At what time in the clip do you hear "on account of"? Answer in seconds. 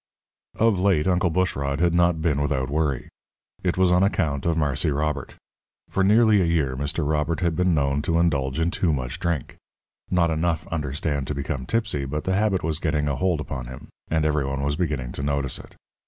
3.91-4.57